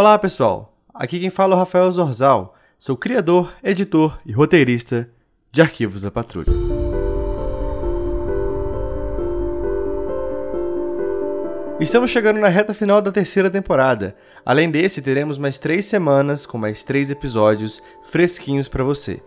Olá 0.00 0.16
pessoal, 0.16 0.78
aqui 0.94 1.18
quem 1.18 1.28
fala 1.28 1.54
é 1.54 1.56
o 1.56 1.58
Rafael 1.58 1.90
Zorzal, 1.90 2.54
sou 2.78 2.96
criador, 2.96 3.52
editor 3.64 4.16
e 4.24 4.30
roteirista 4.30 5.10
de 5.50 5.60
Arquivos 5.60 6.02
da 6.02 6.10
Patrulha. 6.12 6.52
Estamos 11.80 12.12
chegando 12.12 12.38
na 12.38 12.46
reta 12.46 12.72
final 12.72 13.02
da 13.02 13.10
terceira 13.10 13.50
temporada. 13.50 14.14
Além 14.46 14.70
desse, 14.70 15.02
teremos 15.02 15.36
mais 15.36 15.58
três 15.58 15.86
semanas 15.86 16.46
com 16.46 16.56
mais 16.56 16.84
três 16.84 17.10
episódios 17.10 17.82
fresquinhos 18.00 18.68
para 18.68 18.84
você. 18.84 19.20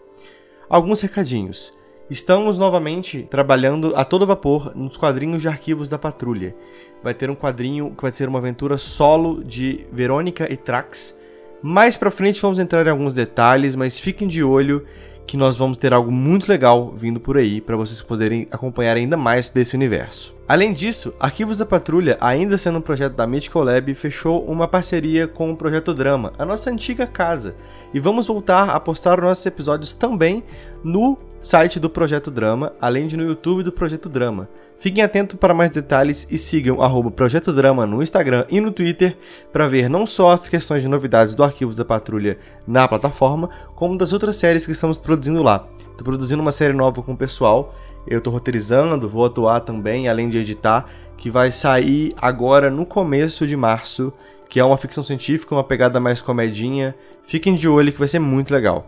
Alguns 0.70 1.02
recadinhos. 1.02 1.74
Estamos 2.12 2.60
novamente 2.60 3.26
trabalhando 3.32 3.96
a 3.96 4.04
todo 4.04 4.26
vapor 4.26 4.74
nos 4.76 4.98
quadrinhos 4.98 5.42
de 5.42 5.48
arquivos 5.48 5.88
da 5.88 5.98
Patrulha. 5.98 6.54
Vai 7.02 7.14
ter 7.14 7.30
um 7.30 7.36
quadrinho 7.36 7.96
que 7.96 8.02
vai 8.02 8.12
ser 8.12 8.28
uma 8.28 8.38
aventura 8.38 8.78
solo 8.78 9.42
de 9.42 9.86
Verônica 9.94 10.52
e 10.52 10.58
Trax. 10.58 11.18
Mais 11.64 11.96
pra 11.96 12.12
frente 12.12 12.42
vamos 12.42 12.60
entrar 12.60 12.86
em 12.86 12.90
alguns 12.90 13.14
detalhes, 13.14 13.78
mas 13.78 13.98
fiquem 13.98 14.28
de 14.28 14.44
olho 14.44 14.86
que 15.26 15.38
nós 15.38 15.56
vamos 15.56 15.78
ter 15.78 15.94
algo 15.94 16.12
muito 16.12 16.50
legal 16.50 16.94
vindo 16.94 17.18
por 17.18 17.38
aí 17.38 17.62
para 17.62 17.78
vocês 17.78 18.02
poderem 18.02 18.46
acompanhar 18.52 18.98
ainda 18.98 19.16
mais 19.16 19.50
desse 19.50 19.74
universo. 19.74 20.36
Além 20.50 20.74
disso, 20.74 21.14
Arquivos 21.18 21.60
da 21.60 21.66
Patrulha, 21.66 22.18
ainda 22.20 22.58
sendo 22.58 22.80
um 22.80 22.82
projeto 22.82 23.14
da 23.14 23.26
Mythical 23.26 23.64
Lab, 23.64 23.96
fechou 23.96 24.44
uma 24.44 24.68
parceria 24.68 25.30
com 25.30 25.50
o 25.50 25.56
Projeto 25.56 25.94
Drama, 25.94 26.34
a 26.38 26.44
nossa 26.44 26.70
antiga 26.70 27.08
casa, 27.08 27.56
e 27.94 28.02
vamos 28.02 28.28
voltar 28.28 28.72
a 28.72 28.80
postar 28.82 29.18
os 29.20 29.24
nossos 29.24 29.46
episódios 29.46 29.94
também 29.94 30.44
no 30.84 31.18
site 31.42 31.80
do 31.80 31.90
Projeto 31.90 32.30
Drama, 32.30 32.74
além 32.80 33.08
de 33.08 33.18
no 33.18 33.24
YouTube 33.24 33.64
do 33.64 33.72
Projeto 33.72 34.08
Drama. 34.08 34.48
Fiquem 34.78 35.04
atentos 35.04 35.38
para 35.40 35.54
mais 35.54 35.72
detalhes 35.72 36.28
e 36.30 36.38
sigam 36.38 36.82
arroba 36.82 37.10
Projeto 37.10 37.52
Drama 37.52 37.86
no 37.86 38.02
Instagram 38.02 38.46
e 38.50 38.60
no 38.60 38.72
Twitter 38.72 39.18
para 39.52 39.68
ver 39.68 39.90
não 39.90 40.06
só 40.06 40.32
as 40.32 40.48
questões 40.48 40.82
de 40.82 40.88
novidades 40.88 41.34
do 41.34 41.44
Arquivos 41.44 41.76
da 41.76 41.86
Patrulha 41.86 42.38
na 42.66 42.88
plataforma, 42.88 43.50
como 43.76 43.98
das 43.98 44.14
outras 44.14 44.36
séries 44.36 44.66
que 44.66 44.72
estamos 44.72 45.00
produzindo 45.00 45.42
lá. 45.42 45.68
Estou 45.90 46.04
produzindo 46.04 46.42
uma 46.42 46.52
série 46.52 46.74
nova 46.74 47.02
com 47.02 47.14
o 47.14 47.18
pessoal, 47.18 47.76
eu 48.08 48.20
estou 48.20 48.34
roteirizando, 48.34 49.10
vou 49.10 49.26
atuar 49.26 49.62
também, 49.62 50.08
além 50.08 50.30
de 50.30 50.38
editar, 50.38 50.88
que 51.18 51.30
vai 51.30 51.52
sair 51.52 52.14
agora 52.18 52.70
no 52.72 52.86
começo 52.86 53.46
de 53.46 53.56
março, 53.56 54.12
que 54.50 54.60
é 54.60 54.64
uma 54.64 54.78
ficção 54.78 55.04
científica, 55.04 55.56
uma 55.56 55.64
pegada 55.64 56.00
mais 56.00 56.22
comedinha. 56.22 56.96
Fiquem 57.24 57.56
de 57.56 57.70
olho 57.70 57.92
que 57.92 58.00
vai 58.00 58.08
ser 58.08 58.20
muito 58.20 58.52
legal. 58.52 58.88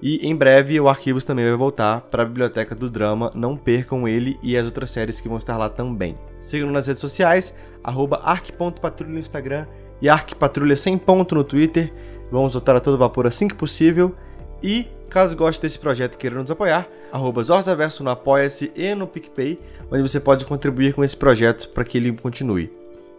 E 0.00 0.26
em 0.26 0.34
breve 0.34 0.78
o 0.80 0.88
Arquivos 0.88 1.24
também 1.24 1.44
vai 1.44 1.56
voltar 1.56 2.02
para 2.02 2.22
a 2.22 2.26
Biblioteca 2.26 2.74
do 2.74 2.88
Drama, 2.88 3.32
não 3.34 3.56
percam 3.56 4.06
ele 4.06 4.38
e 4.42 4.56
as 4.56 4.64
outras 4.64 4.90
séries 4.90 5.20
que 5.20 5.28
vão 5.28 5.38
estar 5.38 5.56
lá 5.56 5.68
também. 5.68 6.16
Sigam 6.40 6.70
nas 6.70 6.86
redes 6.86 7.00
sociais, 7.00 7.54
arc.patrulha 7.82 9.12
no 9.12 9.18
Instagram 9.18 9.66
e 10.00 10.08
arcpatrulha 10.08 10.76
sem 10.76 10.96
ponto 10.96 11.34
no 11.34 11.42
Twitter. 11.42 11.92
Vamos 12.30 12.52
voltar 12.52 12.76
a 12.76 12.80
todo 12.80 12.98
vapor 12.98 13.26
assim 13.26 13.48
que 13.48 13.54
possível. 13.54 14.14
E 14.62 14.86
caso 15.08 15.36
goste 15.36 15.62
desse 15.62 15.78
projeto 15.78 16.14
e 16.14 16.18
queira 16.18 16.36
nos 16.36 16.50
apoiar, 16.50 16.86
arroba 17.10 17.42
Zorzaverso 17.42 18.04
no 18.04 18.10
Apoia-se 18.10 18.72
e 18.76 18.94
no 18.94 19.06
PicPay, 19.06 19.58
onde 19.90 20.02
você 20.02 20.20
pode 20.20 20.44
contribuir 20.44 20.94
com 20.94 21.02
esse 21.02 21.16
projeto 21.16 21.70
para 21.70 21.84
que 21.84 21.98
ele 21.98 22.12
continue. 22.12 22.70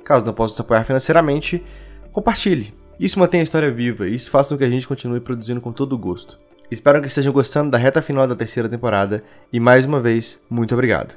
Caso 0.03 0.25
não 0.25 0.33
possa 0.33 0.53
nos 0.53 0.59
apoiar 0.59 0.83
financeiramente, 0.83 1.63
compartilhe. 2.11 2.73
Isso 2.99 3.19
mantém 3.19 3.39
a 3.39 3.43
história 3.43 3.71
viva 3.71 4.07
e 4.07 4.15
isso 4.15 4.29
faça 4.29 4.53
com 4.53 4.59
que 4.59 4.63
a 4.65 4.69
gente 4.69 4.87
continue 4.87 5.19
produzindo 5.19 5.61
com 5.61 5.71
todo 5.71 5.97
gosto. 5.97 6.37
Espero 6.71 7.01
que 7.01 7.07
estejam 7.07 7.33
gostando 7.33 7.71
da 7.71 7.79
reta 7.79 7.99
final 7.99 8.27
da 8.27 8.35
terceira 8.35 8.69
temporada 8.69 9.23
e 9.51 9.59
mais 9.59 9.85
uma 9.85 9.99
vez, 9.99 10.43
muito 10.47 10.73
obrigado. 10.75 11.15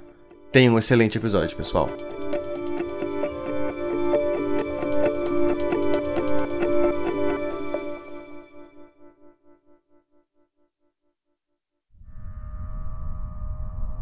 Tenham 0.50 0.75
um 0.75 0.78
excelente 0.78 1.19
episódio, 1.19 1.55
pessoal. 1.55 1.91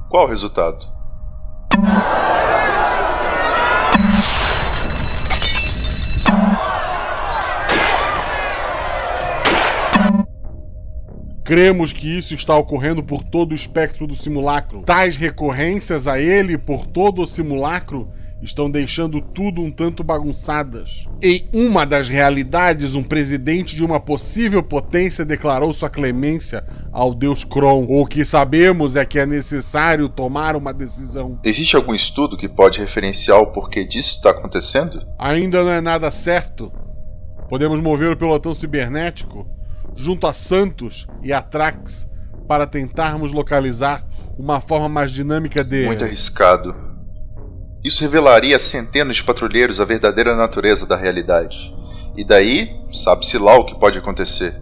Qual 0.08 0.24
o 0.24 0.28
resultado? 0.28 0.86
Cremos 11.50 11.92
que 11.92 12.16
isso 12.16 12.32
está 12.32 12.56
ocorrendo 12.56 13.02
por 13.02 13.24
todo 13.24 13.50
o 13.50 13.56
espectro 13.56 14.06
do 14.06 14.14
simulacro. 14.14 14.82
Tais 14.82 15.16
recorrências 15.16 16.06
a 16.06 16.16
ele 16.16 16.56
por 16.56 16.86
todo 16.86 17.22
o 17.22 17.26
simulacro 17.26 18.08
estão 18.40 18.70
deixando 18.70 19.20
tudo 19.20 19.60
um 19.60 19.68
tanto 19.68 20.04
bagunçadas. 20.04 21.08
Em 21.20 21.48
uma 21.52 21.84
das 21.84 22.08
realidades, 22.08 22.94
um 22.94 23.02
presidente 23.02 23.74
de 23.74 23.84
uma 23.84 23.98
possível 23.98 24.62
potência 24.62 25.24
declarou 25.24 25.72
sua 25.72 25.90
clemência 25.90 26.62
ao 26.92 27.12
deus 27.12 27.42
Kron. 27.42 27.84
O 27.88 28.06
que 28.06 28.24
sabemos 28.24 28.94
é 28.94 29.04
que 29.04 29.18
é 29.18 29.26
necessário 29.26 30.08
tomar 30.08 30.54
uma 30.54 30.72
decisão. 30.72 31.40
Existe 31.42 31.74
algum 31.74 31.96
estudo 31.96 32.36
que 32.36 32.48
pode 32.48 32.78
referenciar 32.78 33.40
o 33.40 33.48
porquê 33.48 33.84
disso 33.84 34.10
está 34.10 34.30
acontecendo? 34.30 35.04
Ainda 35.18 35.64
não 35.64 35.72
é 35.72 35.80
nada 35.80 36.12
certo. 36.12 36.70
Podemos 37.48 37.80
mover 37.80 38.12
o 38.12 38.16
pelotão 38.16 38.54
cibernético 38.54 39.58
junto 40.00 40.26
a 40.26 40.32
Santos 40.32 41.06
e 41.22 41.32
a 41.32 41.42
Trax 41.42 42.08
para 42.48 42.66
tentarmos 42.66 43.32
localizar 43.32 44.04
uma 44.38 44.60
forma 44.60 44.88
mais 44.88 45.12
dinâmica 45.12 45.62
de. 45.62 45.84
Muito 45.86 46.04
arriscado. 46.04 46.74
Isso 47.84 48.02
revelaria 48.02 48.56
a 48.56 48.58
centenas 48.58 49.16
de 49.16 49.24
patrulheiros 49.24 49.80
a 49.80 49.84
verdadeira 49.84 50.34
natureza 50.36 50.86
da 50.86 50.96
realidade. 50.96 51.74
E 52.16 52.24
daí, 52.24 52.70
sabe-se 52.92 53.38
lá 53.38 53.56
o 53.56 53.64
que 53.64 53.78
pode 53.78 53.98
acontecer. 53.98 54.60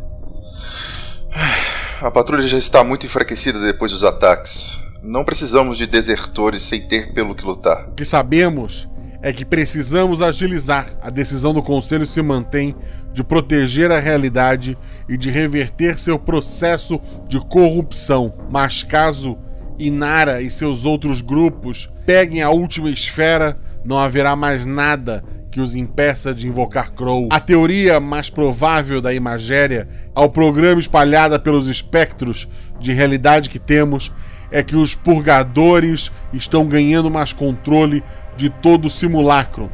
A 2.00 2.12
patrulha 2.12 2.47
já 2.47 2.56
está 2.56 2.84
muito 2.84 3.06
enfraquecida 3.06 3.59
depois 3.59 3.91
dos 3.91 4.05
ataques. 4.05 4.78
Não 5.03 5.25
precisamos 5.25 5.76
de 5.76 5.84
desertores 5.84 6.62
sem 6.62 6.81
ter 6.87 7.12
pelo 7.12 7.34
que 7.34 7.44
lutar. 7.44 7.88
O 7.88 7.94
que 7.94 8.05
sabemos 8.05 8.88
é 9.20 9.32
que 9.32 9.44
precisamos 9.44 10.22
agilizar. 10.22 10.87
A 11.03 11.10
decisão 11.10 11.53
do 11.53 11.60
Conselho 11.60 12.06
se 12.06 12.22
mantém 12.22 12.76
de 13.12 13.25
proteger 13.25 13.91
a 13.91 13.99
realidade 13.99 14.78
e 15.08 15.16
de 15.16 15.30
reverter 15.30 15.98
seu 15.98 16.19
processo 16.19 17.00
de 17.28 17.41
corrupção. 17.41 18.34
Mas 18.50 18.82
caso 18.82 19.38
Inara 19.78 20.42
e 20.42 20.50
seus 20.50 20.84
outros 20.84 21.20
grupos 21.20 21.91
peguem 22.04 22.42
a 22.42 22.50
última 22.50 22.91
esfera, 22.91 23.56
não 23.84 23.96
haverá 23.96 24.34
mais 24.34 24.66
nada 24.66 25.24
que 25.50 25.60
os 25.60 25.74
impeça 25.74 26.34
de 26.34 26.46
invocar 26.46 26.92
Crow. 26.92 27.28
A 27.30 27.41
teoria 27.41 28.00
mais 28.00 28.28
provável 28.28 29.00
da 29.00 29.14
imagéria, 29.14 29.88
ao 30.14 30.28
programa 30.28 30.80
espalhada 30.80 31.38
pelos 31.38 31.66
espectros 31.69 32.48
de 32.80 32.92
realidade 32.92 33.48
que 33.48 33.58
temos, 33.58 34.12
é 34.50 34.62
que 34.62 34.76
os 34.76 34.94
purgadores 34.94 36.10
estão 36.32 36.66
ganhando 36.66 37.10
mais 37.10 37.32
controle 37.32 38.02
de 38.36 38.50
todo 38.50 38.86
o 38.86 38.90
simulacro, 38.90 39.70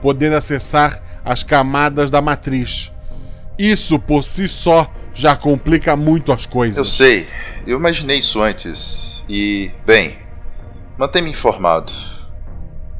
podendo 0.00 0.36
acessar 0.36 1.00
as 1.24 1.42
camadas 1.42 2.10
da 2.10 2.20
matriz. 2.20 2.92
Isso 3.58 3.98
por 3.98 4.22
si 4.22 4.46
só 4.46 4.90
já 5.14 5.34
complica 5.34 5.96
muito 5.96 6.30
as 6.30 6.44
coisas. 6.44 6.76
Eu 6.76 6.84
sei, 6.84 7.26
eu 7.66 7.78
imaginei 7.78 8.18
isso 8.18 8.40
antes. 8.40 9.24
E, 9.28 9.70
bem, 9.86 10.18
mantenha-me 10.98 11.30
informado. 11.30 11.92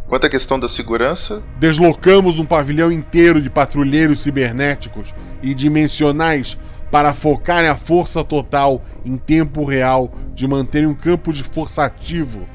Quanto 0.09 0.27
à 0.27 0.31
questão 0.31 0.59
da 0.59 0.69
segurança. 0.69 1.43
Deslocamos 1.59 2.39
um 2.39 2.47
pavilhão 2.47 2.91
inteiro 2.91 3.43
de 3.43 3.51
patrulheiros 3.51 4.21
cibernéticos 4.21 5.13
e 5.43 5.53
dimensionais 5.53 6.57
para 6.91 7.13
focarem 7.13 7.69
a 7.69 7.77
força 7.77 8.23
total 8.23 8.83
em 9.05 9.17
tempo 9.17 9.65
real 9.65 10.13
de 10.33 10.47
manterem 10.47 10.89
um 10.89 10.95
campo 10.95 11.33
de 11.33 11.43
força 11.43 11.85
ativo. 11.85 12.49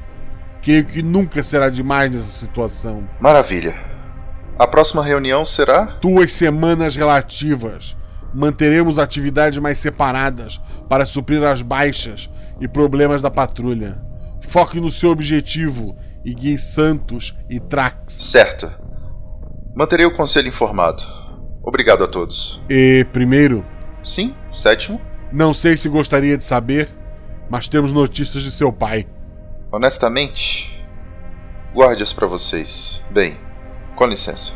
Creio 0.62 0.84
que 0.84 1.02
nunca 1.02 1.42
será 1.42 1.68
demais 1.68 2.10
nessa 2.10 2.24
situação. 2.24 3.06
Maravilha. 3.20 3.91
A 4.62 4.66
próxima 4.68 5.02
reunião 5.02 5.44
será? 5.44 5.98
Duas 6.00 6.32
semanas 6.32 6.94
relativas. 6.94 7.96
Manteremos 8.32 8.96
atividades 8.96 9.58
mais 9.58 9.78
separadas 9.78 10.60
para 10.88 11.04
suprir 11.04 11.42
as 11.42 11.62
baixas 11.62 12.30
e 12.60 12.68
problemas 12.68 13.20
da 13.20 13.28
patrulha. 13.28 14.00
Foque 14.40 14.80
no 14.80 14.88
seu 14.88 15.10
objetivo 15.10 15.96
e 16.24 16.32
guie 16.32 16.56
Santos 16.56 17.36
e 17.50 17.58
Trax. 17.58 18.12
Certo. 18.12 18.72
Manterei 19.74 20.06
o 20.06 20.16
conselho 20.16 20.46
informado. 20.46 21.02
Obrigado 21.60 22.04
a 22.04 22.06
todos. 22.06 22.62
E 22.70 23.04
primeiro? 23.12 23.66
Sim, 24.00 24.32
sétimo. 24.48 25.00
Não 25.32 25.52
sei 25.52 25.76
se 25.76 25.88
gostaria 25.88 26.38
de 26.38 26.44
saber, 26.44 26.88
mas 27.50 27.66
temos 27.66 27.92
notícias 27.92 28.44
de 28.44 28.52
seu 28.52 28.72
pai. 28.72 29.08
Honestamente, 29.72 30.72
guarde-as 31.74 32.12
para 32.12 32.28
vocês. 32.28 33.04
Bem, 33.10 33.36
com 33.96 34.06
licença. 34.06 34.52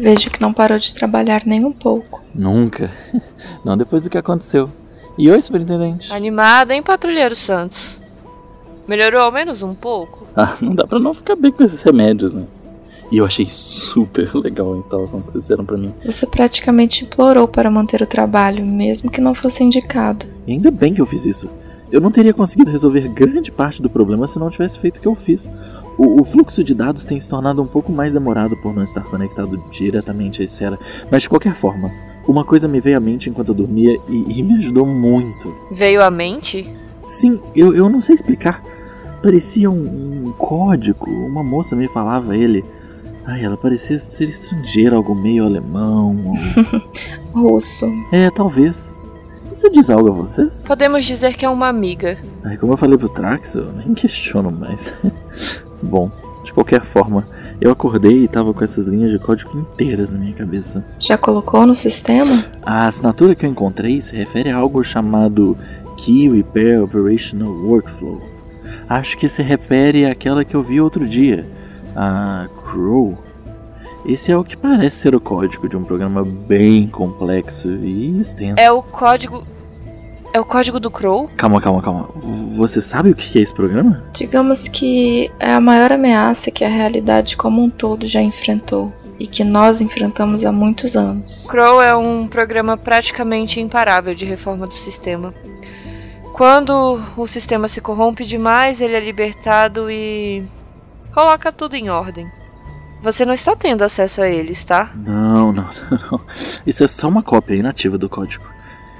Vejo 0.00 0.30
que 0.30 0.40
não 0.40 0.50
parou 0.50 0.78
de 0.78 0.94
trabalhar 0.94 1.42
nem 1.44 1.62
um 1.62 1.72
pouco. 1.72 2.22
Nunca. 2.34 2.90
Não 3.62 3.76
depois 3.76 4.00
do 4.00 4.08
que 4.08 4.16
aconteceu. 4.16 4.72
E 5.18 5.30
oi, 5.30 5.38
superintendente? 5.42 6.10
Animada, 6.10 6.74
hein, 6.74 6.82
Patrulheiro 6.82 7.36
Santos? 7.36 8.00
Melhorou 8.90 9.20
ao 9.20 9.30
menos 9.30 9.62
um 9.62 9.72
pouco? 9.72 10.26
Ah, 10.34 10.56
não 10.60 10.74
dá 10.74 10.84
pra 10.84 10.98
não 10.98 11.14
ficar 11.14 11.36
bem 11.36 11.52
com 11.52 11.62
esses 11.62 11.80
remédios, 11.80 12.34
né? 12.34 12.42
E 13.08 13.18
eu 13.18 13.24
achei 13.24 13.46
super 13.48 14.28
legal 14.34 14.74
a 14.74 14.78
instalação 14.78 15.20
que 15.20 15.30
vocês 15.30 15.44
fizeram 15.44 15.64
pra 15.64 15.76
mim. 15.76 15.94
Você 16.04 16.26
praticamente 16.26 17.04
implorou 17.04 17.46
para 17.46 17.70
manter 17.70 18.02
o 18.02 18.06
trabalho, 18.06 18.66
mesmo 18.66 19.08
que 19.08 19.20
não 19.20 19.32
fosse 19.32 19.62
indicado. 19.62 20.26
E 20.44 20.50
ainda 20.50 20.72
bem 20.72 20.92
que 20.92 21.00
eu 21.00 21.06
fiz 21.06 21.24
isso. 21.24 21.48
Eu 21.92 22.00
não 22.00 22.10
teria 22.10 22.34
conseguido 22.34 22.68
resolver 22.68 23.06
grande 23.06 23.52
parte 23.52 23.80
do 23.80 23.88
problema 23.88 24.26
se 24.26 24.40
não 24.40 24.50
tivesse 24.50 24.76
feito 24.80 24.96
o 24.96 25.00
que 25.00 25.06
eu 25.06 25.14
fiz. 25.14 25.48
O, 25.96 26.22
o, 26.22 26.24
fluxo 26.24 26.64
de 26.64 26.74
dados 26.74 27.04
tem 27.04 27.20
se 27.20 27.30
tornado 27.30 27.62
um 27.62 27.68
pouco 27.68 27.92
mais 27.92 28.12
demorado 28.12 28.56
por 28.56 28.74
não 28.74 28.82
estar 28.82 29.04
conectado 29.04 29.56
diretamente 29.70 30.42
à 30.42 30.44
esfera, 30.44 30.76
mas 31.08 31.22
de 31.22 31.28
qualquer 31.28 31.54
forma, 31.54 31.92
uma 32.26 32.44
coisa 32.44 32.66
me 32.66 32.80
veio 32.80 32.96
à 32.96 33.00
mente 33.00 33.30
enquanto 33.30 33.50
eu 33.50 33.54
dormia 33.54 34.00
e, 34.08 34.40
e 34.40 34.42
me 34.42 34.58
ajudou 34.58 34.84
muito. 34.84 35.54
Veio 35.70 36.02
à 36.02 36.10
mente? 36.10 36.68
Sim, 37.00 37.40
eu, 37.54 37.72
eu 37.72 37.88
não 37.88 38.00
sei 38.00 38.16
explicar. 38.16 38.69
Parecia 39.22 39.70
um, 39.70 40.28
um 40.28 40.32
código, 40.32 41.10
uma 41.10 41.42
moça 41.42 41.76
me 41.76 41.88
falava 41.88 42.36
ele. 42.36 42.64
Ai, 43.26 43.44
ela 43.44 43.56
parecia 43.56 43.98
ser 43.98 44.28
estrangeira, 44.28 44.96
algo 44.96 45.14
meio 45.14 45.44
alemão. 45.44 46.36
Ou... 47.32 47.42
Russo. 47.52 47.86
É, 48.10 48.30
talvez. 48.30 48.96
Isso 49.52 49.68
diz 49.70 49.90
algo 49.90 50.08
a 50.08 50.12
vocês? 50.12 50.62
Podemos 50.66 51.04
dizer 51.04 51.36
que 51.36 51.44
é 51.44 51.48
uma 51.48 51.68
amiga. 51.68 52.18
Ai, 52.42 52.56
como 52.56 52.72
eu 52.72 52.76
falei 52.76 52.96
pro 52.96 53.08
Trax, 53.08 53.56
eu 53.56 53.72
nem 53.72 53.94
questiono 53.94 54.50
mais. 54.50 54.98
Bom, 55.82 56.10
de 56.44 56.52
qualquer 56.52 56.82
forma, 56.84 57.26
eu 57.60 57.70
acordei 57.70 58.24
e 58.24 58.28
tava 58.28 58.54
com 58.54 58.64
essas 58.64 58.86
linhas 58.86 59.10
de 59.10 59.18
código 59.18 59.58
inteiras 59.58 60.10
na 60.10 60.18
minha 60.18 60.32
cabeça. 60.32 60.84
Já 60.98 61.18
colocou 61.18 61.66
no 61.66 61.74
sistema? 61.74 62.30
A 62.62 62.86
assinatura 62.86 63.34
que 63.34 63.44
eu 63.44 63.50
encontrei 63.50 64.00
se 64.00 64.16
refere 64.16 64.50
a 64.50 64.56
algo 64.56 64.82
chamado 64.82 65.56
Key 65.96 66.28
Repair 66.30 66.82
Operational 66.82 67.52
Workflow. 67.52 68.20
Acho 68.88 69.16
que 69.16 69.28
se 69.28 69.42
refere 69.42 70.06
àquela 70.06 70.44
que 70.44 70.54
eu 70.54 70.62
vi 70.62 70.80
outro 70.80 71.06
dia, 71.06 71.46
a 71.94 72.48
Crow. 72.64 73.18
Esse 74.04 74.32
é 74.32 74.36
o 74.36 74.42
que 74.42 74.56
parece 74.56 74.96
ser 74.96 75.14
o 75.14 75.20
código 75.20 75.68
de 75.68 75.76
um 75.76 75.84
programa 75.84 76.24
bem 76.24 76.86
complexo 76.86 77.68
e 77.68 78.18
extenso. 78.18 78.58
É 78.58 78.70
o 78.70 78.82
código. 78.82 79.46
É 80.32 80.40
o 80.40 80.44
código 80.44 80.78
do 80.78 80.90
Crow? 80.90 81.28
Calma, 81.36 81.60
calma, 81.60 81.82
calma. 81.82 82.08
Você 82.56 82.80
sabe 82.80 83.10
o 83.10 83.14
que 83.14 83.38
é 83.38 83.42
esse 83.42 83.52
programa? 83.52 84.04
Digamos 84.12 84.68
que 84.68 85.30
é 85.40 85.52
a 85.52 85.60
maior 85.60 85.92
ameaça 85.92 86.50
que 86.50 86.64
a 86.64 86.68
realidade 86.68 87.36
como 87.36 87.62
um 87.62 87.68
todo 87.68 88.06
já 88.06 88.22
enfrentou 88.22 88.92
e 89.18 89.26
que 89.26 89.44
nós 89.44 89.80
enfrentamos 89.82 90.46
há 90.46 90.50
muitos 90.50 90.96
anos. 90.96 91.46
Crow 91.46 91.82
é 91.82 91.94
um 91.94 92.26
programa 92.26 92.76
praticamente 92.76 93.60
imparável 93.60 94.14
de 94.14 94.24
reforma 94.24 94.66
do 94.66 94.74
sistema. 94.74 95.34
Quando 96.32 97.02
o 97.16 97.26
sistema 97.26 97.68
se 97.68 97.80
corrompe 97.80 98.24
demais, 98.24 98.80
ele 98.80 98.94
é 98.94 99.00
libertado 99.00 99.90
e 99.90 100.44
coloca 101.12 101.52
tudo 101.52 101.74
em 101.74 101.90
ordem. 101.90 102.30
Você 103.02 103.24
não 103.24 103.32
está 103.32 103.56
tendo 103.56 103.82
acesso 103.82 104.20
a 104.20 104.28
eles, 104.28 104.64
tá? 104.64 104.92
Não, 104.94 105.52
não, 105.52 105.70
não. 105.90 106.20
Isso 106.66 106.84
é 106.84 106.86
só 106.86 107.08
uma 107.08 107.22
cópia 107.22 107.54
inativa 107.54 107.96
do 107.96 108.08
código. 108.08 108.44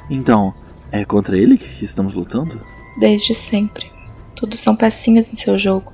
Então, 0.09 0.55
é 0.91 1.05
contra 1.05 1.39
ele 1.39 1.59
que 1.59 1.85
estamos 1.85 2.15
lutando? 2.15 2.61
Desde 2.99 3.35
sempre. 3.35 3.91
Tudo 4.35 4.57
são 4.57 4.75
pecinhas 4.75 5.31
em 5.31 5.35
seu 5.35 5.57
jogo. 5.57 5.93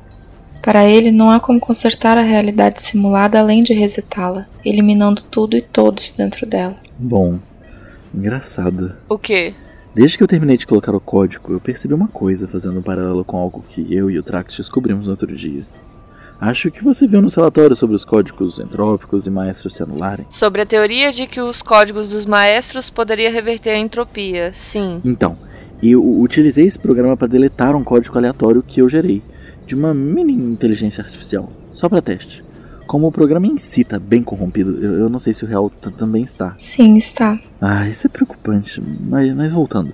Para 0.62 0.84
ele, 0.84 1.12
não 1.12 1.30
há 1.30 1.38
como 1.38 1.60
consertar 1.60 2.16
a 2.16 2.22
realidade 2.22 2.82
simulada 2.82 3.38
além 3.38 3.62
de 3.62 3.72
resetá-la, 3.72 4.46
eliminando 4.64 5.22
tudo 5.22 5.56
e 5.56 5.60
todos 5.60 6.10
dentro 6.12 6.46
dela. 6.46 6.76
Bom, 6.98 7.38
engraçado. 8.12 8.96
O 9.08 9.18
quê? 9.18 9.54
Desde 9.96 10.18
que 10.18 10.22
eu 10.22 10.28
terminei 10.28 10.58
de 10.58 10.66
colocar 10.66 10.94
o 10.94 11.00
código, 11.00 11.54
eu 11.54 11.58
percebi 11.58 11.94
uma 11.94 12.06
coisa 12.06 12.46
fazendo 12.46 12.80
um 12.80 12.82
paralelo 12.82 13.24
com 13.24 13.38
algo 13.38 13.64
que 13.66 13.94
eu 13.94 14.10
e 14.10 14.18
o 14.18 14.22
Trax 14.22 14.54
descobrimos 14.54 15.06
no 15.06 15.12
outro 15.12 15.34
dia. 15.34 15.66
Acho 16.38 16.70
que 16.70 16.84
você 16.84 17.06
viu 17.06 17.22
nos 17.22 17.34
relatórios 17.34 17.78
sobre 17.78 17.96
os 17.96 18.04
códigos 18.04 18.58
entrópicos 18.58 19.26
e 19.26 19.30
maestros 19.30 19.74
se 19.74 19.82
anularem. 19.82 20.26
Sobre 20.28 20.60
a 20.60 20.66
teoria 20.66 21.10
de 21.10 21.26
que 21.26 21.40
os 21.40 21.62
códigos 21.62 22.10
dos 22.10 22.26
maestros 22.26 22.90
poderia 22.90 23.30
reverter 23.30 23.70
a 23.70 23.78
entropia, 23.78 24.52
sim. 24.54 25.00
Então, 25.02 25.38
eu 25.82 26.04
utilizei 26.20 26.66
esse 26.66 26.78
programa 26.78 27.16
para 27.16 27.26
deletar 27.26 27.74
um 27.74 27.82
código 27.82 28.18
aleatório 28.18 28.62
que 28.62 28.82
eu 28.82 28.90
gerei, 28.90 29.22
de 29.66 29.74
uma 29.74 29.94
mini 29.94 30.34
inteligência 30.34 31.02
artificial, 31.02 31.50
só 31.70 31.88
para 31.88 32.02
teste. 32.02 32.44
Como 32.86 33.08
o 33.08 33.12
programa 33.12 33.46
em 33.46 33.58
si 33.58 33.82
tá 33.82 33.98
bem 33.98 34.22
corrompido, 34.22 34.78
eu, 34.82 35.00
eu 35.00 35.08
não 35.08 35.18
sei 35.18 35.32
se 35.32 35.44
o 35.44 35.48
real 35.48 35.68
também 35.70 36.22
está. 36.22 36.54
Sim, 36.56 36.96
está. 36.96 37.38
Ah, 37.60 37.88
isso 37.88 38.06
é 38.06 38.10
preocupante, 38.10 38.80
mas, 38.80 39.34
mas 39.34 39.52
voltando. 39.52 39.92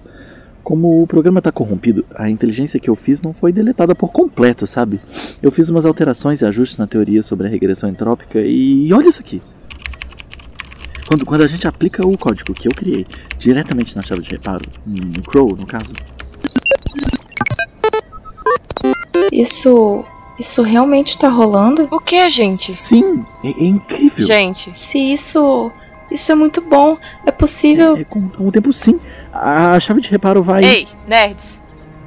Como 0.63 1.03
o 1.03 1.07
programa 1.07 1.39
está 1.39 1.51
corrompido, 1.51 2.05
a 2.15 2.31
inteligência 2.31 2.79
que 2.79 2.89
eu 2.89 2.95
fiz 2.95 3.21
não 3.21 3.33
foi 3.33 3.53
deletada 3.53 3.95
por 3.95 4.13
completo, 4.13 4.67
sabe? 4.67 5.01
Eu 5.43 5.51
fiz 5.51 5.69
umas 5.69 5.85
alterações 5.85 6.41
e 6.41 6.45
ajustes 6.45 6.79
na 6.79 6.87
teoria 6.87 7.23
sobre 7.23 7.47
a 7.47 7.51
regressão 7.51 7.89
entrópica 7.89 8.41
e 8.41 8.93
olha 8.93 9.09
isso 9.09 9.21
aqui. 9.21 9.43
Quando, 11.09 11.27
quando 11.27 11.43
a 11.43 11.49
gente 11.49 11.67
aplica 11.67 12.07
o 12.07 12.17
código 12.17 12.55
que 12.55 12.69
eu 12.69 12.73
criei 12.73 13.07
diretamente 13.39 13.97
na 13.97 14.03
chave 14.03 14.23
de 14.23 14.31
reparo, 14.31 14.65
no 14.87 15.23
Crow 15.23 15.57
no 15.57 15.67
caso. 15.67 15.93
Isso. 19.33 20.05
Isso 20.43 20.61
realmente 20.63 21.11
está 21.11 21.29
rolando? 21.29 21.87
O 21.89 22.01
que, 22.01 22.29
gente? 22.29 22.73
Sim, 22.73 23.25
é, 23.45 23.49
é 23.49 23.65
incrível. 23.65 24.27
Gente. 24.27 24.77
Se 24.77 24.99
isso 24.99 25.71
isso 26.11 26.33
é 26.33 26.35
muito 26.35 26.61
bom. 26.61 26.99
É 27.25 27.31
possível. 27.31 27.97
É, 27.97 28.01
é, 28.01 28.05
com, 28.05 28.29
com 28.29 28.49
o 28.49 28.51
tempo, 28.51 28.73
sim. 28.73 28.99
A 29.33 29.79
chave 29.79 30.01
de 30.01 30.11
reparo 30.11 30.43
vai. 30.43 30.65
Ei, 30.65 30.89
nerds. 31.07 31.63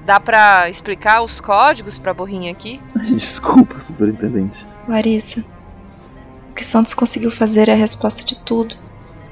Dá 0.06 0.20
pra 0.20 0.70
explicar 0.70 1.22
os 1.24 1.40
códigos 1.40 1.98
pra 1.98 2.14
borrinha 2.14 2.52
aqui? 2.52 2.82
Desculpa, 3.10 3.80
superintendente. 3.80 4.68
Larissa. 4.86 5.40
O 6.52 6.54
que 6.54 6.64
Santos 6.64 6.94
conseguiu 6.94 7.32
fazer 7.32 7.70
é 7.70 7.72
a 7.72 7.78
resposta 7.78 8.26
de 8.26 8.38
tudo. 8.38 8.76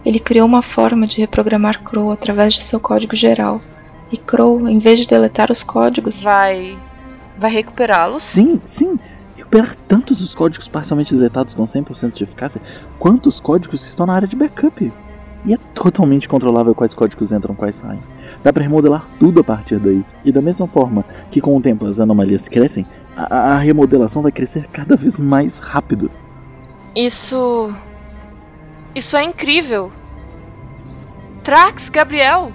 Ele 0.05 0.17
criou 0.17 0.47
uma 0.47 0.61
forma 0.61 1.05
de 1.05 1.19
reprogramar 1.19 1.83
Crow 1.83 2.09
através 2.09 2.53
de 2.53 2.61
seu 2.61 2.79
código 2.79 3.17
geral. 3.17 3.61
E 4.13 4.15
Crow, 4.15 4.65
em 4.69 4.77
vez 4.77 5.01
de 5.01 5.09
deletar 5.09 5.51
os 5.51 5.61
códigos. 5.61 6.23
Vai. 6.23 6.79
Vai 7.37 7.51
recuperá-los? 7.51 8.23
Sim, 8.23 8.61
sim 8.63 8.97
recuperar 9.35 9.75
tantos 9.87 10.21
os 10.21 10.33
códigos 10.33 10.67
parcialmente 10.67 11.13
deletados 11.13 11.53
com 11.53 11.63
100% 11.63 12.11
de 12.11 12.23
eficácia, 12.23 12.61
quanto 12.99 13.27
os 13.27 13.39
códigos 13.39 13.81
que 13.81 13.89
estão 13.89 14.05
na 14.05 14.13
área 14.13 14.27
de 14.27 14.35
backup. 14.35 14.91
E 15.45 15.53
é 15.53 15.57
totalmente 15.73 16.27
controlável 16.27 16.73
quais 16.73 16.93
códigos 16.93 17.33
entram 17.33 17.53
quais 17.53 17.75
saem. 17.75 18.01
Dá 18.41 18.53
para 18.53 18.63
remodelar 18.63 19.05
tudo 19.19 19.41
a 19.41 19.43
partir 19.43 19.77
daí. 19.77 20.03
E 20.23 20.31
da 20.31 20.41
mesma 20.41 20.67
forma 20.67 21.03
que 21.29 21.41
com 21.41 21.57
o 21.57 21.61
tempo 21.61 21.85
as 21.85 21.99
anomalias 21.99 22.47
crescem, 22.47 22.85
a, 23.15 23.55
a 23.55 23.57
remodelação 23.57 24.21
vai 24.21 24.31
crescer 24.31 24.67
cada 24.71 24.95
vez 24.95 25.19
mais 25.19 25.59
rápido. 25.59 26.09
Isso. 26.95 27.73
Isso 28.95 29.17
é 29.17 29.23
incrível. 29.23 29.91
Trax, 31.43 31.89
Gabriel. 31.89 32.53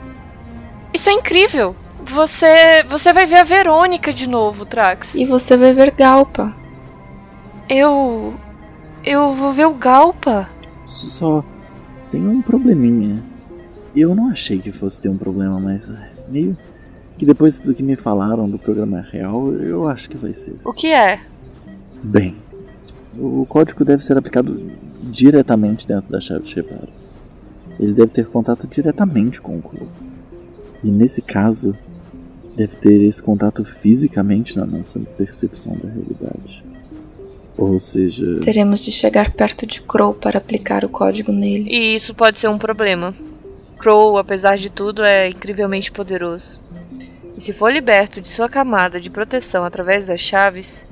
Isso 0.95 1.11
é 1.11 1.13
incrível. 1.13 1.77
Você. 2.11 2.85
Você 2.89 3.13
vai 3.13 3.27
ver 3.27 3.37
a 3.37 3.45
Verônica 3.45 4.13
de 4.13 4.29
novo, 4.29 4.65
Trax. 4.65 5.15
E 5.15 5.25
você 5.25 5.57
vai 5.57 5.73
ver 5.73 5.91
Galpa. 5.93 6.55
Eu. 7.69 8.35
Eu 9.05 9.35
vou 9.35 9.53
ver 9.53 9.67
o 9.67 9.75
Galpa. 9.75 10.49
Só 10.85 11.45
tem 12.11 12.27
um 12.27 12.43
probleminha. 12.43 13.23
Eu 13.95 14.15
não 14.15 14.31
achei 14.31 14.59
que 14.59 14.73
fosse 14.73 15.01
ter 15.01 15.09
um 15.09 15.17
problema, 15.17 15.59
mas 15.59 15.93
meio 16.29 16.57
que 17.17 17.27
depois 17.27 17.59
do 17.59 17.75
que 17.75 17.83
me 17.83 17.97
falaram 17.97 18.49
do 18.49 18.59
programa 18.59 19.01
real, 19.01 19.53
eu 19.53 19.89
acho 19.89 20.09
que 20.09 20.17
vai 20.17 20.33
ser. 20.33 20.57
O 20.65 20.73
que 20.73 20.87
é? 20.87 21.21
Bem, 22.03 22.37
o 23.19 23.45
código 23.47 23.85
deve 23.85 24.05
ser 24.05 24.17
aplicado 24.17 24.71
diretamente 25.03 25.87
dentro 25.87 26.11
da 26.11 26.21
chave 26.21 26.45
de 26.45 26.55
reparo. 26.55 26.89
Ele 27.79 27.93
deve 27.93 28.09
ter 28.09 28.27
contato 28.27 28.67
diretamente 28.67 29.41
com 29.41 29.59
o 29.59 29.63
clube. 29.63 29.91
E 30.83 30.91
nesse 30.91 31.21
caso, 31.21 31.77
deve 32.59 32.77
ter 32.77 33.01
esse 33.03 33.23
contato 33.23 33.65
fisicamente 33.65 34.57
na 34.59 34.67
nossa 34.67 34.99
percepção 35.17 35.77
da 35.77 35.89
realidade. 35.89 36.65
Ou 37.57 37.79
seja. 37.79 38.41
Teremos 38.41 38.81
de 38.81 38.91
chegar 38.91 39.33
perto 39.33 39.65
de 39.65 39.81
Crow 39.81 40.13
para 40.13 40.39
aplicar 40.39 40.85
o 40.85 40.89
código 40.89 41.31
nele. 41.31 41.71
E 41.71 41.95
isso 41.95 42.15
pode 42.15 42.39
ser 42.39 42.49
um 42.49 42.59
problema. 42.59 43.15
Crow, 43.79 44.19
apesar 44.19 44.59
de 44.59 44.71
tudo, 44.71 45.05
é 45.05 45.29
incrivelmente 45.29 45.93
poderoso. 45.93 46.61
E 47.37 47.41
se 47.41 47.53
for 47.53 47.73
liberto 47.73 48.21
de 48.21 48.29
sua 48.29 48.49
camada 48.49 49.01
de 49.01 49.09
proteção 49.09 49.63
através 49.63 50.09
das 50.09 50.21
chaves, 50.21 50.85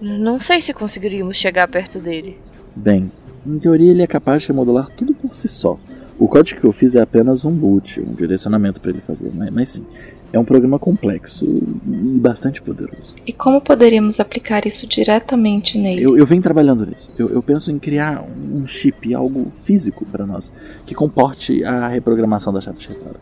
não 0.00 0.38
sei 0.38 0.60
se 0.60 0.72
conseguiríamos 0.72 1.36
chegar 1.36 1.66
perto 1.66 1.98
dele. 1.98 2.38
Bem, 2.76 3.10
em 3.44 3.58
teoria 3.58 3.90
ele 3.90 4.02
é 4.02 4.06
capaz 4.06 4.42
de 4.42 4.48
remodelar 4.48 4.88
tudo 4.90 5.12
por 5.12 5.34
si 5.34 5.48
só. 5.48 5.78
O 6.16 6.28
código 6.28 6.60
que 6.60 6.66
eu 6.66 6.72
fiz 6.72 6.94
é 6.94 7.00
apenas 7.00 7.44
um 7.44 7.50
boot, 7.50 8.00
um 8.00 8.14
direcionamento 8.14 8.80
para 8.80 8.90
ele 8.90 9.00
fazer, 9.00 9.32
mas, 9.34 9.50
mas 9.50 9.68
sim, 9.70 9.86
É 10.32 10.38
um 10.38 10.44
programa 10.44 10.78
complexo 10.78 11.44
e 11.44 12.20
bastante 12.20 12.62
poderoso. 12.62 13.16
E 13.26 13.32
como 13.32 13.60
poderíamos 13.60 14.20
aplicar 14.20 14.64
isso 14.64 14.86
diretamente 14.86 15.76
nele? 15.76 16.02
Eu, 16.02 16.16
eu 16.16 16.24
venho 16.24 16.40
trabalhando 16.40 16.86
nisso. 16.86 17.10
Eu, 17.18 17.30
eu 17.30 17.42
penso 17.42 17.72
em 17.72 17.78
criar 17.78 18.22
um 18.22 18.64
chip, 18.66 19.12
algo 19.12 19.50
físico 19.50 20.06
para 20.06 20.24
nós, 20.24 20.52
que 20.86 20.94
comporte 20.94 21.64
a 21.64 21.88
reprogramação 21.88 22.52
da 22.52 22.60
chave 22.60 22.78
de 22.78 22.88
reparo. 22.88 23.18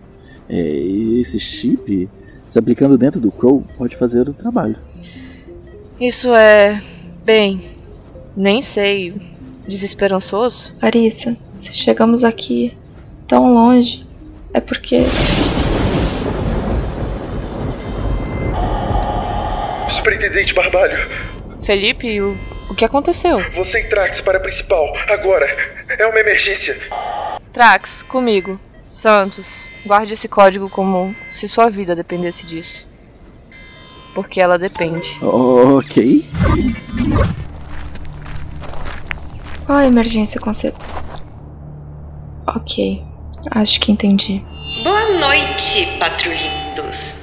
É, 0.48 0.60
e 0.60 1.20
esse 1.20 1.40
chip, 1.40 2.08
se 2.46 2.58
aplicando 2.58 2.98
dentro 2.98 3.20
do 3.20 3.30
Crow, 3.30 3.64
pode 3.76 3.96
fazer 3.96 4.28
o 4.28 4.34
trabalho. 4.34 4.76
Isso 6.00 6.32
é. 6.34 6.82
bem. 7.24 7.62
nem 8.36 8.62
sei. 8.62 9.14
desesperançoso? 9.66 10.72
Larissa, 10.82 11.36
se 11.52 11.72
chegamos 11.72 12.22
aqui 12.22 12.76
tão 13.26 13.52
longe, 13.52 14.06
é 14.52 14.60
porque. 14.60 15.00
Superintendente 20.08 20.54
Barbalho, 20.54 20.96
Felipe, 21.62 22.18
o, 22.22 22.34
o 22.70 22.74
que 22.74 22.82
aconteceu? 22.82 23.38
você 23.50 23.80
e 23.80 23.90
Trax 23.90 24.22
para 24.22 24.38
a 24.38 24.40
principal, 24.40 24.90
agora. 25.06 25.46
É 25.86 26.06
uma 26.06 26.18
emergência. 26.18 26.78
Trax, 27.52 28.02
comigo. 28.04 28.58
Santos, 28.90 29.46
guarde 29.84 30.14
esse 30.14 30.26
código 30.26 30.70
como 30.70 31.14
se 31.30 31.46
sua 31.46 31.68
vida 31.68 31.94
dependesse 31.94 32.46
disso. 32.46 32.88
Porque 34.14 34.40
ela 34.40 34.58
depende. 34.58 35.18
Ok. 35.20 36.26
Qual 39.66 39.78
a 39.78 39.86
emergência 39.86 40.40
conce... 40.40 40.72
Ok, 42.46 43.04
acho 43.50 43.78
que 43.78 43.92
entendi. 43.92 44.42
Boa 44.82 45.18
noite, 45.18 45.86
patrulhindos. 46.00 47.17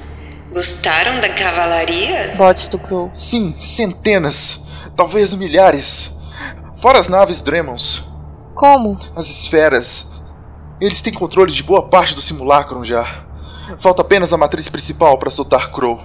Gostaram 0.56 1.20
da 1.20 1.28
cavalaria? 1.28 2.32
Bots 2.34 2.66
do 2.68 2.78
Crow. 2.78 3.10
Sim, 3.12 3.54
centenas, 3.58 4.58
talvez 4.96 5.34
milhares. 5.34 6.10
Fora 6.76 6.98
as 6.98 7.08
naves 7.08 7.42
Dremons, 7.42 8.02
Como? 8.54 8.98
as 9.14 9.28
esferas. 9.28 10.06
Eles 10.80 11.02
têm 11.02 11.12
controle 11.12 11.52
de 11.52 11.62
boa 11.62 11.86
parte 11.90 12.14
do 12.14 12.22
simulacro 12.22 12.82
já. 12.86 13.26
Falta 13.78 14.00
apenas 14.00 14.32
a 14.32 14.38
matriz 14.38 14.66
principal 14.66 15.18
para 15.18 15.30
soltar 15.30 15.70
Crow. 15.70 16.00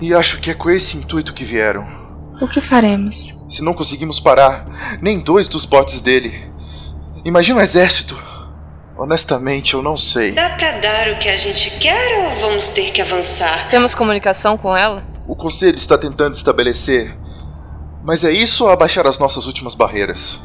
E 0.00 0.14
acho 0.14 0.38
que 0.38 0.52
é 0.52 0.54
com 0.54 0.70
esse 0.70 0.96
intuito 0.96 1.34
que 1.34 1.42
vieram. 1.42 1.84
O 2.40 2.46
que 2.46 2.60
faremos? 2.60 3.42
Se 3.48 3.60
não 3.60 3.74
conseguimos 3.74 4.20
parar 4.20 4.98
nem 5.02 5.18
dois 5.18 5.48
dos 5.48 5.64
bots 5.64 6.00
dele, 6.00 6.48
imagina 7.24 7.58
um 7.58 7.62
exército. 7.62 8.16
Honestamente, 8.98 9.74
eu 9.74 9.82
não 9.82 9.96
sei. 9.96 10.32
Dá 10.32 10.50
pra 10.50 10.72
dar 10.72 11.08
o 11.10 11.18
que 11.18 11.28
a 11.28 11.36
gente 11.36 11.70
quer 11.78 12.24
ou 12.24 12.30
vamos 12.40 12.70
ter 12.70 12.90
que 12.90 13.02
avançar? 13.02 13.68
Temos 13.68 13.94
comunicação 13.94 14.56
com 14.56 14.74
ela? 14.74 15.04
O 15.26 15.36
conselho 15.36 15.76
está 15.76 15.98
tentando 15.98 16.34
estabelecer. 16.34 17.14
Mas 18.02 18.24
é 18.24 18.32
isso 18.32 18.64
ou 18.64 18.70
abaixar 18.70 19.06
as 19.06 19.18
nossas 19.18 19.46
últimas 19.46 19.74
barreiras? 19.74 20.40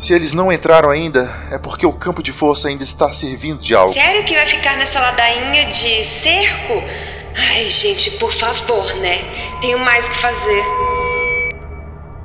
Se 0.00 0.14
eles 0.14 0.32
não 0.32 0.50
entraram 0.50 0.90
ainda, 0.90 1.30
é 1.50 1.58
porque 1.58 1.86
o 1.86 1.92
campo 1.92 2.22
de 2.22 2.32
força 2.32 2.68
ainda 2.68 2.82
está 2.82 3.12
servindo 3.12 3.60
de 3.60 3.74
algo. 3.74 3.92
Sério 3.92 4.24
que 4.24 4.34
vai 4.34 4.46
ficar 4.46 4.76
nessa 4.78 4.98
ladainha 4.98 5.66
de 5.66 6.02
cerco? 6.02 6.82
Ai, 7.52 7.66
gente, 7.66 8.12
por 8.12 8.32
favor, 8.32 8.96
né? 8.96 9.18
Tenho 9.60 9.78
mais 9.78 10.08
que 10.08 10.16
fazer. 10.16 10.64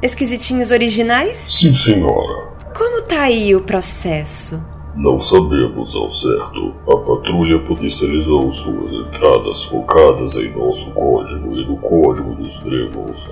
Esquisitinhos 0.02 0.72
originais? 0.72 1.38
Sim, 1.38 1.74
senhora. 1.74 2.56
Como 2.74 3.02
tá 3.04 3.24
aí 3.24 3.54
o 3.54 3.62
processo? 3.62 4.75
Não 4.96 5.20
sabemos 5.20 5.94
ao 5.94 6.10
certo. 6.10 6.74
A 6.88 6.96
patrulha 6.98 7.60
potencializou 7.60 8.50
suas 8.50 8.94
entradas 8.94 9.66
focadas 9.66 10.38
em 10.38 10.58
nosso 10.58 10.94
código 10.94 11.54
e 11.54 11.66
no 11.68 11.76
código 11.78 12.34
dos 12.36 12.62
Dremons. 12.62 13.30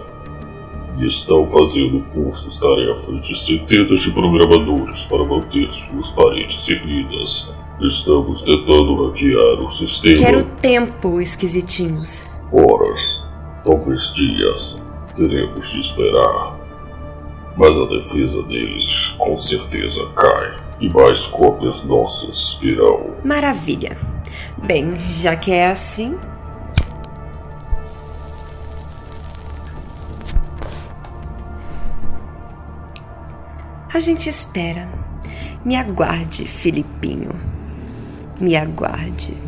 E 0.99 1.05
estão 1.05 1.47
fazendo 1.47 2.01
forças-tarefas 2.01 3.25
de 3.25 3.39
centenas 3.39 4.01
de 4.01 4.11
programadores 4.11 5.05
para 5.05 5.23
manter 5.23 5.71
suas 5.71 6.11
paredes 6.11 6.67
erguidas. 6.67 7.57
Estamos 7.79 8.41
tentando 8.41 9.07
hackear 9.07 9.63
o 9.63 9.69
sistema. 9.69 10.17
Quero 10.17 10.43
tempo, 10.61 11.21
esquisitinhos. 11.21 12.25
Horas, 12.51 13.25
talvez 13.63 14.13
dias. 14.13 14.85
Teremos 15.15 15.71
de 15.71 15.79
esperar. 15.79 16.59
Mas 17.55 17.77
a 17.77 17.85
defesa 17.85 18.43
deles 18.43 19.15
com 19.17 19.37
certeza 19.37 20.05
cai. 20.13 20.62
E 20.83 20.89
mais 20.89 21.27
cópias 21.27 21.85
nossas 21.85 22.55
virão. 22.59 23.15
Maravilha. 23.23 23.95
Bem, 24.57 24.97
já 25.09 25.33
que 25.33 25.49
é 25.49 25.67
assim. 25.67 26.19
A 33.93 33.99
gente 34.01 34.27
espera. 34.27 34.89
Me 35.63 35.77
aguarde, 35.77 36.45
Filipinho. 36.45 37.31
Me 38.41 38.57
aguarde. 38.57 39.42